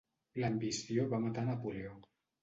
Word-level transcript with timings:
L'ambició 0.43 1.03
va 1.11 1.19
matar 1.25 1.43
Napoleó. 1.51 1.93